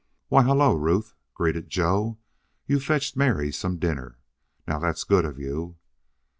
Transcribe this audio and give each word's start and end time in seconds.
"Why, 0.29 0.41
hello, 0.41 0.73
Ruth!" 0.73 1.13
greeted 1.35 1.69
Joe. 1.69 2.17
"You've 2.65 2.83
fetched 2.83 3.15
Mary 3.15 3.51
some 3.51 3.77
dinner. 3.77 4.17
Now 4.67 4.79
that's 4.79 5.03
good 5.03 5.25
of 5.25 5.37
you." 5.37 5.77